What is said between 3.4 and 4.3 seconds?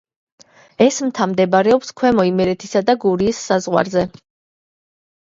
საზღვარზე.